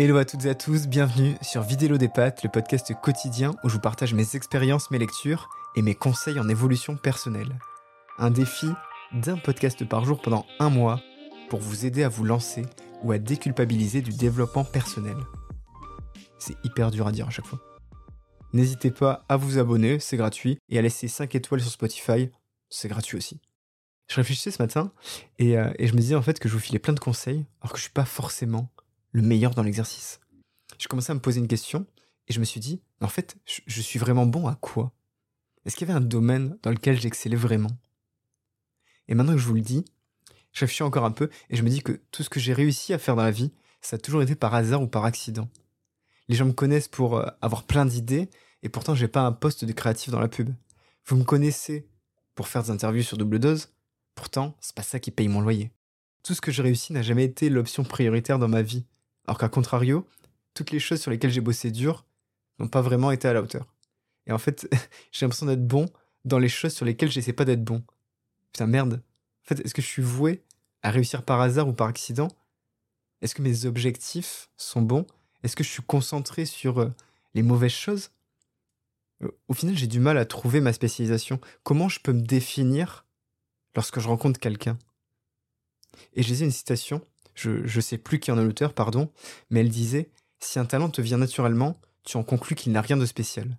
Hello 0.00 0.16
à 0.16 0.24
toutes 0.24 0.44
et 0.44 0.50
à 0.50 0.54
tous, 0.54 0.86
bienvenue 0.86 1.34
sur 1.42 1.62
Vidélo 1.62 1.98
des 1.98 2.06
Pattes, 2.06 2.44
le 2.44 2.48
podcast 2.48 2.94
quotidien 3.02 3.56
où 3.64 3.68
je 3.68 3.74
vous 3.74 3.80
partage 3.80 4.14
mes 4.14 4.36
expériences, 4.36 4.92
mes 4.92 4.98
lectures 4.98 5.48
et 5.74 5.82
mes 5.82 5.96
conseils 5.96 6.38
en 6.38 6.48
évolution 6.48 6.96
personnelle. 6.96 7.58
Un 8.16 8.30
défi 8.30 8.68
d'un 9.12 9.36
podcast 9.36 9.84
par 9.84 10.04
jour 10.04 10.22
pendant 10.22 10.46
un 10.60 10.70
mois 10.70 11.02
pour 11.50 11.58
vous 11.58 11.84
aider 11.84 12.04
à 12.04 12.08
vous 12.08 12.22
lancer 12.22 12.62
ou 13.02 13.10
à 13.10 13.18
déculpabiliser 13.18 14.00
du 14.00 14.12
développement 14.12 14.62
personnel. 14.62 15.16
C'est 16.38 16.54
hyper 16.62 16.92
dur 16.92 17.08
à 17.08 17.10
dire 17.10 17.26
à 17.26 17.30
chaque 17.30 17.46
fois. 17.46 17.58
N'hésitez 18.52 18.92
pas 18.92 19.24
à 19.28 19.36
vous 19.36 19.58
abonner, 19.58 19.98
c'est 19.98 20.16
gratuit, 20.16 20.60
et 20.68 20.78
à 20.78 20.82
laisser 20.82 21.08
5 21.08 21.34
étoiles 21.34 21.60
sur 21.60 21.72
Spotify, 21.72 22.30
c'est 22.70 22.86
gratuit 22.86 23.16
aussi. 23.16 23.40
Je 24.08 24.14
réfléchissais 24.14 24.52
ce 24.52 24.62
matin 24.62 24.92
et, 25.40 25.58
euh, 25.58 25.72
et, 25.76 25.88
je 25.88 25.92
me 25.94 25.98
disais 25.98 26.14
en 26.14 26.22
fait 26.22 26.38
que 26.38 26.48
je 26.48 26.54
vous 26.54 26.60
filais 26.60 26.78
plein 26.78 26.94
de 26.94 27.00
conseils 27.00 27.46
alors 27.60 27.72
que 27.72 27.78
je 27.78 27.82
suis 27.82 27.92
pas 27.92 28.04
forcément 28.04 28.70
le 29.12 29.22
meilleur 29.22 29.54
dans 29.54 29.62
l'exercice. 29.62 30.20
Je 30.78 30.88
commençais 30.88 31.12
à 31.12 31.14
me 31.14 31.20
poser 31.20 31.40
une 31.40 31.48
question 31.48 31.86
et 32.28 32.32
je 32.32 32.40
me 32.40 32.44
suis 32.44 32.60
dit, 32.60 32.80
en 33.00 33.08
fait, 33.08 33.36
je, 33.44 33.80
suis 33.80 33.98
vraiment 33.98 34.26
bon 34.26 34.46
à 34.46 34.54
quoi? 34.56 34.92
Est-ce 35.64 35.76
qu'il 35.76 35.88
y 35.88 35.90
avait 35.90 35.98
un 35.98 36.04
domaine 36.04 36.58
dans 36.62 36.70
lequel 36.70 37.00
j'excellais 37.00 37.36
vraiment? 37.36 37.70
Et 39.08 39.14
maintenant 39.14 39.32
que 39.32 39.38
je 39.38 39.46
vous 39.46 39.54
le 39.54 39.60
dis, 39.60 39.84
je 40.52 40.60
réfléchis 40.60 40.82
encore 40.82 41.04
un 41.04 41.10
peu 41.10 41.30
et 41.50 41.56
je 41.56 41.62
me 41.62 41.70
dis 41.70 41.82
que 41.82 42.00
tout 42.10 42.22
ce 42.22 42.30
que 42.30 42.40
j'ai 42.40 42.52
réussi 42.52 42.92
à 42.92 42.98
faire 42.98 43.16
dans 43.16 43.22
la 43.22 43.30
vie, 43.30 43.52
ça 43.80 43.96
a 43.96 43.98
toujours 43.98 44.22
été 44.22 44.34
par 44.34 44.54
hasard 44.54 44.82
ou 44.82 44.86
par 44.86 45.04
accident. 45.04 45.48
Les 46.28 46.36
gens 46.36 46.44
me 46.44 46.52
connaissent 46.52 46.88
pour 46.88 47.16
euh, 47.16 47.26
avoir 47.40 47.64
plein 47.64 47.86
d'idées 47.86 48.28
et 48.62 48.68
pourtant 48.68 48.94
j'ai 48.94 49.08
pas 49.08 49.22
un 49.22 49.32
poste 49.32 49.64
de 49.64 49.72
créatif 49.72 50.10
dans 50.10 50.20
la 50.20 50.28
pub. 50.28 50.50
Vous 51.06 51.16
me 51.16 51.24
connaissez 51.24 51.88
pour 52.34 52.48
faire 52.48 52.62
des 52.62 52.70
interviews 52.70 53.02
sur 53.02 53.16
double 53.16 53.38
dose, 53.38 53.72
pourtant 54.14 54.56
c'est 54.60 54.74
pas 54.74 54.82
ça 54.82 55.00
qui 55.00 55.10
paye 55.10 55.28
mon 55.28 55.40
loyer. 55.40 55.70
Tout 56.22 56.34
ce 56.34 56.40
que 56.40 56.52
j'ai 56.52 56.62
réussi 56.62 56.92
n'a 56.92 57.02
jamais 57.02 57.24
été 57.24 57.48
l'option 57.48 57.84
prioritaire 57.84 58.38
dans 58.38 58.48
ma 58.48 58.62
vie, 58.62 58.84
alors 59.28 59.36
qu'à 59.36 59.50
contrario, 59.50 60.08
toutes 60.54 60.70
les 60.70 60.78
choses 60.78 61.02
sur 61.02 61.10
lesquelles 61.10 61.30
j'ai 61.30 61.42
bossé 61.42 61.70
dur 61.70 62.06
n'ont 62.58 62.66
pas 62.66 62.80
vraiment 62.80 63.10
été 63.10 63.28
à 63.28 63.34
la 63.34 63.42
hauteur. 63.42 63.66
Et 64.26 64.32
en 64.32 64.38
fait, 64.38 64.66
j'ai 65.12 65.26
l'impression 65.26 65.44
d'être 65.44 65.66
bon 65.66 65.84
dans 66.24 66.38
les 66.38 66.48
choses 66.48 66.72
sur 66.72 66.86
lesquelles 66.86 67.10
j'essaie 67.10 67.34
pas 67.34 67.44
d'être 67.44 67.62
bon. 67.62 67.84
Putain 68.52 68.66
merde. 68.66 69.02
En 69.44 69.48
fait, 69.48 69.60
est-ce 69.60 69.74
que 69.74 69.82
je 69.82 69.86
suis 69.86 70.00
voué 70.00 70.42
à 70.82 70.90
réussir 70.90 71.22
par 71.24 71.42
hasard 71.42 71.68
ou 71.68 71.74
par 71.74 71.88
accident? 71.88 72.28
Est-ce 73.20 73.34
que 73.34 73.42
mes 73.42 73.66
objectifs 73.66 74.48
sont 74.56 74.80
bons? 74.80 75.06
Est-ce 75.42 75.56
que 75.56 75.64
je 75.64 75.68
suis 75.68 75.82
concentré 75.82 76.46
sur 76.46 76.78
euh, 76.78 76.94
les 77.34 77.42
mauvaises 77.42 77.70
choses? 77.70 78.10
Au 79.48 79.52
final, 79.52 79.76
j'ai 79.76 79.88
du 79.88 80.00
mal 80.00 80.16
à 80.16 80.24
trouver 80.24 80.62
ma 80.62 80.72
spécialisation. 80.72 81.38
Comment 81.64 81.90
je 81.90 82.00
peux 82.00 82.14
me 82.14 82.22
définir 82.22 83.04
lorsque 83.74 84.00
je 84.00 84.08
rencontre 84.08 84.40
quelqu'un? 84.40 84.78
Et 86.14 86.22
j'ai 86.22 86.42
une 86.42 86.50
citation, 86.50 87.04
je 87.38 87.76
ne 87.76 87.80
sais 87.80 87.98
plus 87.98 88.18
qui 88.18 88.32
en 88.32 88.38
est 88.38 88.44
l'auteur, 88.44 88.74
pardon, 88.74 89.12
mais 89.50 89.60
elle 89.60 89.68
disait 89.68 90.10
Si 90.40 90.58
un 90.58 90.64
talent 90.64 90.88
te 90.88 91.00
vient 91.00 91.18
naturellement, 91.18 91.80
tu 92.04 92.16
en 92.16 92.24
conclus 92.24 92.56
qu'il 92.56 92.72
n'a 92.72 92.80
rien 92.80 92.96
de 92.96 93.06
spécial. 93.06 93.58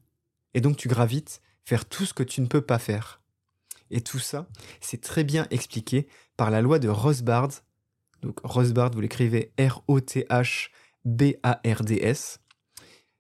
Et 0.54 0.60
donc 0.62 0.76
tu 0.76 0.90
gravites 0.90 1.42
vers 1.68 1.86
tout 1.86 2.06
ce 2.06 2.14
que 2.14 2.24
tu 2.24 2.42
ne 2.42 2.48
peux 2.48 2.62
pas 2.62 2.80
faire. 2.80 3.22
Et 3.92 4.02
tout 4.02 4.20
ça, 4.20 4.48
c'est 4.82 5.02
très 5.02 5.24
bien 5.24 5.48
expliqué 5.50 6.08
par 6.36 6.52
la 6.52 6.62
loi 6.62 6.80
de 6.80 6.90
Rosbard. 6.90 7.50
Donc 8.22 8.40
Rosbard, 8.44 8.92
vous 8.92 9.02
l'écrivez 9.02 9.54
R-O-T-H-B-A-R-D-S. 9.60 10.30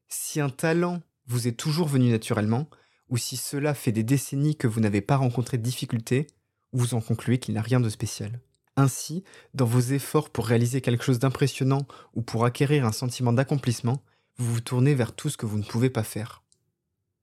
Si 0.09 0.41
un 0.41 0.49
talent 0.49 1.01
vous 1.27 1.47
est 1.47 1.57
toujours 1.57 1.87
venu 1.87 2.09
naturellement, 2.09 2.69
ou 3.09 3.17
si 3.17 3.37
cela 3.37 3.73
fait 3.73 3.91
des 3.91 4.03
décennies 4.03 4.57
que 4.57 4.67
vous 4.67 4.81
n'avez 4.81 5.01
pas 5.01 5.15
rencontré 5.15 5.57
de 5.57 5.63
difficultés, 5.63 6.27
vous 6.73 6.93
en 6.95 7.01
concluez 7.01 7.39
qu'il 7.39 7.55
n'a 7.55 7.61
rien 7.61 7.79
de 7.79 7.89
spécial. 7.89 8.39
Ainsi, 8.75 9.23
dans 9.53 9.65
vos 9.65 9.79
efforts 9.79 10.29
pour 10.29 10.47
réaliser 10.47 10.81
quelque 10.81 11.03
chose 11.03 11.19
d'impressionnant 11.19 11.85
ou 12.13 12.21
pour 12.21 12.45
acquérir 12.45 12.85
un 12.85 12.91
sentiment 12.91 13.33
d'accomplissement, 13.33 14.01
vous 14.37 14.53
vous 14.53 14.61
tournez 14.61 14.95
vers 14.95 15.13
tout 15.13 15.29
ce 15.29 15.37
que 15.37 15.45
vous 15.45 15.57
ne 15.57 15.63
pouvez 15.63 15.89
pas 15.89 16.03
faire. 16.03 16.43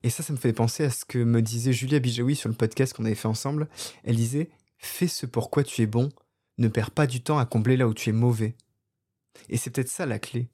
Et 0.02 0.10
ça, 0.10 0.22
ça 0.22 0.32
me 0.32 0.38
fait 0.38 0.52
penser 0.52 0.84
à 0.84 0.90
ce 0.90 1.04
que 1.04 1.18
me 1.18 1.40
disait 1.42 1.72
Julia 1.72 1.98
Bijawi 1.98 2.36
sur 2.36 2.48
le 2.48 2.54
podcast 2.54 2.92
qu'on 2.92 3.06
avait 3.06 3.14
fait 3.14 3.28
ensemble. 3.28 3.68
Elle 4.04 4.16
disait 4.16 4.50
Fais 4.78 5.08
ce 5.08 5.26
pour 5.26 5.50
quoi 5.50 5.64
tu 5.64 5.82
es 5.82 5.86
bon, 5.86 6.10
ne 6.58 6.68
perds 6.68 6.90
pas 6.90 7.06
du 7.06 7.22
temps 7.22 7.38
à 7.38 7.46
combler 7.46 7.76
là 7.76 7.88
où 7.88 7.94
tu 7.94 8.10
es 8.10 8.12
mauvais. 8.12 8.54
Et 9.48 9.56
c'est 9.56 9.70
peut-être 9.70 9.88
ça 9.88 10.06
la 10.06 10.18
clé. 10.18 10.48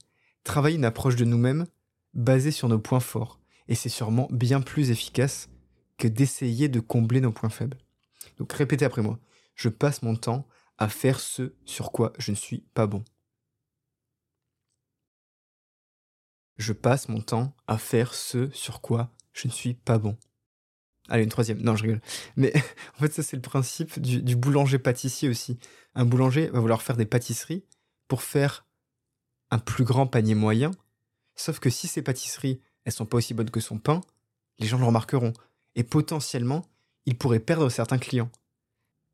Travailler 0.45 0.77
une 0.77 0.85
approche 0.85 1.17
de 1.17 1.25
nous-mêmes 1.25 1.67
basée 2.15 2.51
sur 2.51 2.69
nos 2.69 2.79
points 2.79 3.01
forts. 3.01 3.41
Et 3.69 3.75
c'est 3.75 3.89
sûrement 3.89 4.29
bien 4.31 4.61
plus 4.61 4.91
efficace 4.91 5.49
que 5.99 6.09
d'essayer 6.09 6.69
de 6.69 6.81
combler 6.81 7.21
nos 7.21 7.33
points 7.33 7.51
faibles. 7.51 7.79
Donc 8.39 8.53
répétez 8.53 8.85
après 8.85 9.03
moi. 9.03 9.19
Je 9.55 9.69
passe 9.69 10.03
mon 10.03 10.17
temps 10.17 10.47
à 10.79 10.89
faire 10.89 11.21
ce 11.21 11.55
sur 11.65 11.93
quoi 11.93 12.13
je 12.19 12.31
ne 12.31 12.37
suis 12.37 12.61
pas 12.75 12.87
bon. 12.87 13.05
Je 16.57 16.73
passe 16.73 17.09
mon 17.09 17.21
temps 17.21 17.55
à 17.67 17.79
faire 17.79 18.15
ce 18.15 18.51
sur 18.51 18.81
quoi 18.81 19.11
je 19.33 19.49
ne 19.49 19.53
suis 19.53 19.75
pas 19.75 19.99
bon. 19.99 20.17
Allez, 21.09 21.25
une 21.25 21.31
troisième. 21.31 21.61
Non, 21.61 21.77
je 21.77 21.83
rigole. 21.83 22.01
Mais 22.37 22.53
en 22.97 23.01
fait, 23.01 23.13
ça, 23.13 23.23
c'est 23.23 23.37
le 23.37 23.43
principe 23.43 23.99
du, 24.01 24.37
boulanger-pâtissier 24.37 25.29
aussi. 25.29 25.59
Un 25.95 26.05
boulanger 26.05 26.49
va 26.49 26.61
vouloir 26.61 26.83
faire 26.83 26.97
des 26.97 27.07
pâtisseries 27.07 27.65
pour 28.09 28.23
faire 28.23 28.67
un 29.51 29.59
plus 29.59 29.85
grand 29.85 30.07
panier 30.07 30.35
moyen. 30.35 30.71
Sauf 31.35 31.59
que 31.59 31.71
si 31.71 31.89
ces 31.89 32.03
pâtisseries, 32.03 32.61
elles 32.85 32.93
sont 32.93 33.07
pas 33.07 33.17
aussi 33.17 33.35
bonnes 33.35 33.51
que 33.51 33.61
son 33.61 33.79
pain, 33.79 34.01
les 34.59 34.67
gens 34.67 34.79
le 34.79 34.85
remarqueront. 34.85 35.33
Et 35.75 35.85
potentiellement, 35.85 36.65
il 37.07 37.19
pourrait 37.19 37.41
perdre 37.41 37.69
certains 37.69 37.99
clients. 37.99 38.31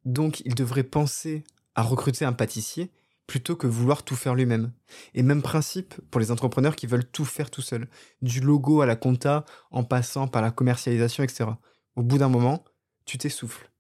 Donc, 0.09 0.41
il 0.47 0.55
devrait 0.55 0.85
penser 0.85 1.45
à 1.75 1.83
recruter 1.83 2.25
un 2.25 2.33
pâtissier 2.33 2.91
plutôt 3.27 3.57
que 3.57 3.67
vouloir 3.67 4.05
tout 4.05 4.17
faire 4.17 4.35
lui-même. 4.35 4.73
Et 5.13 5.23
même 5.23 5.43
principe 5.43 5.95
pour 6.11 6.19
les 6.19 6.31
entrepreneurs 6.31 6.77
qui 6.77 6.87
veulent 6.87 7.05
tout 7.05 7.27
faire 7.27 7.51
tout 7.51 7.61
seuls. 7.61 7.89
Du 8.23 8.41
logo 8.41 8.81
à 8.81 8.87
la 8.87 8.97
compta, 8.97 9.45
en 9.71 9.85
passant 9.85 10.27
par 10.27 10.41
la 10.41 10.51
commercialisation, 10.51 11.23
etc. 11.23 11.51
Au 11.95 12.03
bout 12.03 12.17
d'un 12.17 12.31
moment, 12.31 12.65
tu 13.05 13.19
t'essouffles. 13.19 13.71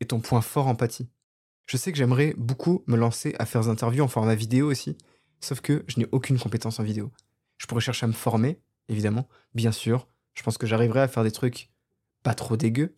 Et 0.00 0.06
ton 0.06 0.20
point 0.20 0.40
fort 0.40 0.68
empathie. 0.68 1.10
Je 1.66 1.76
sais 1.76 1.92
que 1.92 1.98
j'aimerais 1.98 2.32
beaucoup 2.38 2.82
me 2.86 2.96
lancer 2.96 3.34
à 3.38 3.44
faire 3.44 3.60
des 3.60 3.68
interviews 3.68 4.04
en 4.04 4.08
format 4.08 4.34
vidéo 4.34 4.70
aussi, 4.70 4.96
sauf 5.40 5.60
que 5.60 5.84
je 5.86 6.00
n'ai 6.00 6.08
aucune 6.12 6.38
compétence 6.38 6.80
en 6.80 6.82
vidéo. 6.82 7.12
Je 7.58 7.66
pourrais 7.66 7.82
chercher 7.82 8.04
à 8.04 8.08
me 8.08 8.14
former, 8.14 8.58
évidemment, 8.88 9.28
bien 9.54 9.70
sûr. 9.70 10.08
Je 10.32 10.42
pense 10.42 10.56
que 10.56 10.66
j'arriverai 10.66 11.00
à 11.00 11.08
faire 11.08 11.24
des 11.24 11.30
trucs 11.30 11.68
pas 12.22 12.34
trop 12.34 12.56
dégueux, 12.56 12.96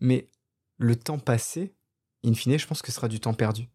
mais 0.00 0.28
le 0.76 0.96
temps 0.96 1.18
passé, 1.18 1.74
in 2.24 2.34
fine, 2.34 2.58
je 2.58 2.66
pense 2.66 2.82
que 2.82 2.88
ce 2.88 2.96
sera 2.96 3.08
du 3.08 3.20
temps 3.20 3.34
perdu. 3.34 3.68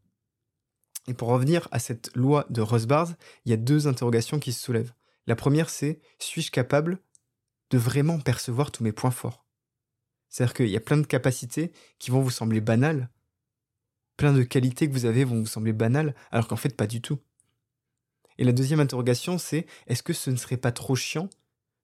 Et 1.08 1.14
pour 1.14 1.30
revenir 1.30 1.68
à 1.72 1.80
cette 1.80 2.16
loi 2.16 2.46
de 2.50 2.62
Rosbars, 2.62 3.14
il 3.46 3.52
y 3.52 3.54
a 3.54 3.58
deux 3.58 3.88
interrogations 3.88 4.40
qui 4.40 4.54
se 4.54 4.62
soulèvent. 4.62 4.94
La 5.28 5.36
première, 5.36 5.70
c'est 5.70 6.00
suis-je 6.20 6.52
capable 6.52 7.00
de 7.70 7.78
vraiment 7.78 8.20
percevoir 8.20 8.72
tous 8.72 8.84
mes 8.84 8.92
points 8.92 9.12
forts? 9.12 9.46
C'est-à-dire 10.30 10.54
qu'il 10.54 10.70
y 10.70 10.78
a 10.78 10.82
plein 10.82 10.98
de 10.98 11.06
capacités 11.06 11.72
qui 12.00 12.12
vont 12.12 12.22
vous 12.22 12.32
sembler 12.32 12.62
banales, 12.62 13.10
plein 14.18 14.34
de 14.34 14.44
qualités 14.44 14.88
que 14.88 14.94
vous 14.94 15.06
avez 15.06 15.24
vont 15.24 15.40
vous 15.40 15.46
sembler 15.46 15.74
banales, 15.74 16.16
alors 16.32 16.48
qu'en 16.48 16.56
fait, 16.56 16.76
pas 16.76 16.88
du 16.88 17.02
tout. 17.02 17.20
Et 18.38 18.44
la 18.44 18.52
deuxième 18.52 18.80
interrogation, 18.80 19.38
c'est 19.38 19.66
est-ce 19.88 20.04
que 20.04 20.14
ce 20.14 20.30
ne 20.30 20.36
serait 20.36 20.58
pas 20.58 20.72
trop 20.72 20.96
chiant 20.96 21.30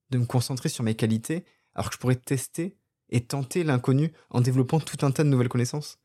de 0.09 0.17
me 0.17 0.25
concentrer 0.25 0.69
sur 0.69 0.83
mes 0.83 0.95
qualités 0.95 1.45
alors 1.73 1.89
que 1.89 1.95
je 1.95 1.99
pourrais 1.99 2.15
tester 2.15 2.75
et 3.09 3.25
tenter 3.25 3.63
l'inconnu 3.63 4.11
en 4.29 4.41
développant 4.41 4.79
tout 4.79 5.05
un 5.05 5.11
tas 5.11 5.23
de 5.23 5.29
nouvelles 5.29 5.49
connaissances? 5.49 6.00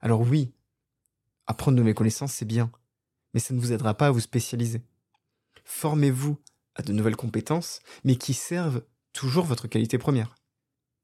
Alors 0.00 0.20
oui, 0.20 0.52
Apprendre 1.50 1.74
de 1.74 1.80
nouvelles 1.80 1.96
connaissances, 1.96 2.34
c'est 2.34 2.44
bien, 2.44 2.70
mais 3.34 3.40
ça 3.40 3.52
ne 3.54 3.58
vous 3.58 3.72
aidera 3.72 3.94
pas 3.94 4.06
à 4.06 4.10
vous 4.12 4.20
spécialiser. 4.20 4.82
Formez-vous 5.64 6.38
à 6.76 6.82
de 6.82 6.92
nouvelles 6.92 7.16
compétences, 7.16 7.80
mais 8.04 8.14
qui 8.14 8.34
servent 8.34 8.84
toujours 9.12 9.46
votre 9.46 9.66
qualité 9.66 9.98
première. 9.98 10.36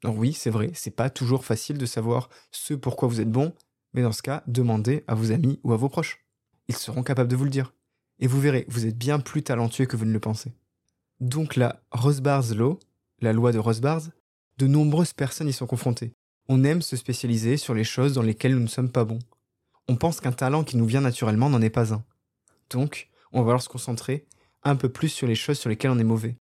Alors 0.04 0.16
oui, 0.16 0.32
c'est 0.32 0.50
vrai, 0.50 0.70
c'est 0.72 0.92
pas 0.92 1.10
toujours 1.10 1.44
facile 1.44 1.78
de 1.78 1.84
savoir 1.84 2.28
ce 2.52 2.74
pourquoi 2.74 3.08
vous 3.08 3.20
êtes 3.20 3.28
bon, 3.28 3.54
mais 3.92 4.02
dans 4.02 4.12
ce 4.12 4.22
cas, 4.22 4.44
demandez 4.46 5.02
à 5.08 5.16
vos 5.16 5.32
amis 5.32 5.58
ou 5.64 5.72
à 5.72 5.76
vos 5.76 5.88
proches. 5.88 6.24
Ils 6.68 6.76
seront 6.76 7.02
capables 7.02 7.28
de 7.28 7.34
vous 7.34 7.42
le 7.42 7.50
dire. 7.50 7.74
Et 8.20 8.28
vous 8.28 8.40
verrez, 8.40 8.66
vous 8.68 8.86
êtes 8.86 8.96
bien 8.96 9.18
plus 9.18 9.42
talentueux 9.42 9.86
que 9.86 9.96
vous 9.96 10.04
ne 10.04 10.12
le 10.12 10.20
pensez. 10.20 10.52
Donc 11.18 11.56
la 11.56 11.82
Rosbars 11.90 12.54
Law, 12.54 12.78
la 13.18 13.32
loi 13.32 13.50
de 13.50 13.58
Rosbars, 13.58 14.10
de 14.58 14.68
nombreuses 14.68 15.12
personnes 15.12 15.48
y 15.48 15.52
sont 15.52 15.66
confrontées. 15.66 16.14
On 16.48 16.64
aime 16.64 16.82
se 16.82 16.96
spécialiser 16.96 17.56
sur 17.56 17.74
les 17.74 17.84
choses 17.84 18.14
dans 18.14 18.22
lesquelles 18.22 18.54
nous 18.54 18.62
ne 18.62 18.66
sommes 18.66 18.92
pas 18.92 19.04
bons 19.04 19.18
on 19.88 19.96
pense 19.96 20.20
qu'un 20.20 20.32
talent 20.32 20.64
qui 20.64 20.76
nous 20.76 20.86
vient 20.86 21.00
naturellement 21.00 21.50
n'en 21.50 21.62
est 21.62 21.70
pas 21.70 21.94
un. 21.94 22.04
Donc, 22.70 23.08
on 23.32 23.42
va 23.42 23.52
alors 23.52 23.62
se 23.62 23.68
concentrer 23.68 24.26
un 24.64 24.76
peu 24.76 24.88
plus 24.88 25.08
sur 25.08 25.26
les 25.26 25.34
choses 25.34 25.58
sur 25.58 25.70
lesquelles 25.70 25.90
on 25.90 25.98
est 25.98 26.04
mauvais. 26.04 26.36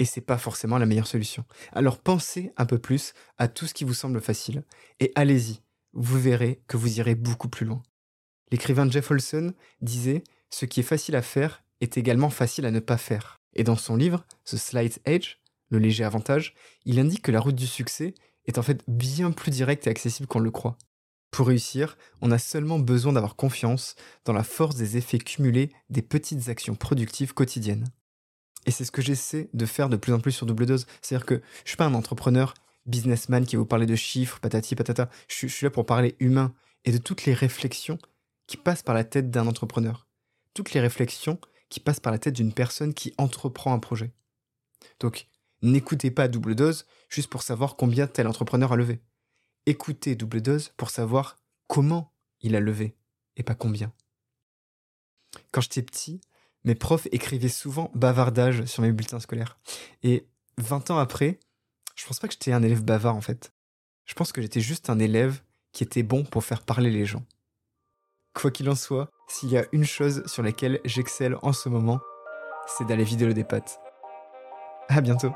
Et 0.00 0.04
c'est 0.04 0.20
pas 0.20 0.38
forcément 0.38 0.78
la 0.78 0.86
meilleure 0.86 1.06
solution. 1.06 1.44
Alors 1.72 1.98
pensez 1.98 2.52
un 2.56 2.66
peu 2.66 2.78
plus 2.78 3.14
à 3.36 3.48
tout 3.48 3.66
ce 3.66 3.74
qui 3.74 3.84
vous 3.84 3.94
semble 3.94 4.20
facile. 4.20 4.64
Et 5.00 5.12
allez-y, 5.14 5.60
vous 5.92 6.18
verrez 6.20 6.60
que 6.66 6.76
vous 6.76 6.98
irez 6.98 7.14
beaucoup 7.14 7.48
plus 7.48 7.66
loin. 7.66 7.82
L'écrivain 8.50 8.88
Jeff 8.90 9.10
Olson 9.10 9.54
disait 9.80 10.24
Ce 10.50 10.66
qui 10.66 10.80
est 10.80 10.84
facile 10.84 11.16
à 11.16 11.22
faire 11.22 11.62
est 11.80 11.98
également 11.98 12.30
facile 12.30 12.66
à 12.66 12.70
ne 12.70 12.80
pas 12.80 12.96
faire. 12.96 13.40
Et 13.54 13.64
dans 13.64 13.76
son 13.76 13.96
livre, 13.96 14.24
The 14.44 14.56
Slight 14.56 15.00
Edge, 15.04 15.36
le 15.70 15.78
léger 15.78 16.04
avantage, 16.04 16.54
il 16.84 16.98
indique 16.98 17.22
que 17.22 17.32
la 17.32 17.40
route 17.40 17.56
du 17.56 17.66
succès 17.66 18.14
est 18.48 18.58
en 18.58 18.62
fait 18.62 18.82
bien 18.88 19.30
plus 19.30 19.52
directe 19.52 19.86
et 19.86 19.90
accessible 19.90 20.26
qu'on 20.26 20.40
le 20.40 20.50
croit. 20.50 20.76
Pour 21.30 21.46
réussir, 21.48 21.96
on 22.20 22.30
a 22.30 22.38
seulement 22.38 22.78
besoin 22.78 23.12
d'avoir 23.12 23.36
confiance 23.36 23.94
dans 24.24 24.32
la 24.32 24.42
force 24.42 24.76
des 24.76 24.96
effets 24.96 25.18
cumulés 25.18 25.70
des 25.90 26.02
petites 26.02 26.48
actions 26.48 26.74
productives 26.74 27.34
quotidiennes. 27.34 27.86
Et 28.66 28.70
c'est 28.70 28.84
ce 28.84 28.90
que 28.90 29.02
j'essaie 29.02 29.48
de 29.52 29.66
faire 29.66 29.88
de 29.88 29.96
plus 29.96 30.12
en 30.12 30.20
plus 30.20 30.32
sur 30.32 30.46
double 30.46 30.66
dose. 30.66 30.86
C'est-à-dire 31.00 31.26
que 31.26 31.42
je 31.64 31.70
suis 31.70 31.76
pas 31.76 31.86
un 31.86 31.94
entrepreneur 31.94 32.54
businessman 32.86 33.44
qui 33.46 33.56
va 33.56 33.60
vous 33.60 33.66
parler 33.66 33.86
de 33.86 33.96
chiffres, 33.96 34.40
patati 34.40 34.74
patata. 34.74 35.10
Je, 35.28 35.46
suis 35.46 35.64
là 35.64 35.70
pour 35.70 35.86
parler 35.86 36.16
humain 36.18 36.54
et 36.84 36.92
de 36.92 36.98
toutes 36.98 37.26
les 37.26 37.34
réflexions 37.34 37.98
qui 38.46 38.56
passent 38.56 38.82
par 38.82 38.94
la 38.94 39.04
tête 39.04 39.30
d'un 39.30 39.46
entrepreneur. 39.46 40.06
Toutes 40.54 40.72
les 40.72 40.80
réflexions 40.80 41.38
qui 41.68 41.80
passent 41.80 42.00
par 42.00 42.12
la 42.12 42.18
tête 42.18 42.34
d'une 42.34 42.54
personne 42.54 42.94
qui 42.94 43.12
entreprend 43.18 43.74
un 43.74 43.78
projet. 43.78 44.12
Donc, 45.00 45.28
n'écoutez 45.62 46.10
pas 46.10 46.28
double 46.28 46.54
dose 46.54 46.86
juste 47.08 47.30
pour 47.30 47.42
savoir 47.42 47.76
combien 47.76 48.06
tel 48.06 48.26
entrepreneur 48.26 48.72
a 48.72 48.76
levé. 48.76 49.00
Écoutez 49.66 50.14
double 50.14 50.40
dose 50.40 50.70
pour 50.76 50.90
savoir 50.90 51.38
comment 51.66 52.12
il 52.40 52.56
a 52.56 52.60
levé 52.60 52.96
et 53.36 53.42
pas 53.42 53.54
combien. 53.54 53.92
Quand 55.52 55.60
j'étais 55.60 55.82
petit, 55.82 56.20
mes 56.64 56.74
profs 56.74 57.08
écrivaient 57.12 57.48
souvent 57.48 57.90
bavardage 57.94 58.64
sur 58.64 58.82
mes 58.82 58.92
bulletins 58.92 59.20
scolaires. 59.20 59.58
Et 60.02 60.26
20 60.58 60.90
ans 60.90 60.98
après, 60.98 61.38
je 61.94 62.06
pense 62.06 62.18
pas 62.18 62.28
que 62.28 62.34
j'étais 62.34 62.52
un 62.52 62.62
élève 62.62 62.84
bavard 62.84 63.16
en 63.16 63.20
fait. 63.20 63.52
Je 64.04 64.14
pense 64.14 64.32
que 64.32 64.42
j'étais 64.42 64.60
juste 64.60 64.90
un 64.90 64.98
élève 64.98 65.40
qui 65.72 65.84
était 65.84 66.02
bon 66.02 66.24
pour 66.24 66.44
faire 66.44 66.62
parler 66.62 66.90
les 66.90 67.06
gens. 67.06 67.24
Quoi 68.34 68.50
qu'il 68.50 68.70
en 68.70 68.74
soit, 68.74 69.10
s'il 69.28 69.50
y 69.50 69.58
a 69.58 69.66
une 69.72 69.84
chose 69.84 70.24
sur 70.26 70.42
laquelle 70.42 70.80
j'excelle 70.84 71.36
en 71.42 71.52
ce 71.52 71.68
moment, 71.68 72.00
c'est 72.66 72.86
d'aller 72.86 73.04
vider 73.04 73.32
des 73.34 73.44
pattes. 73.44 73.80
À 74.88 75.00
bientôt. 75.00 75.32